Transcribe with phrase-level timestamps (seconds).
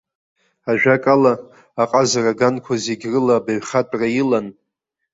[0.71, 1.33] Ажәакала,
[1.81, 4.47] аҟазара аганқәа зегь рыла абаҩхатәра илан.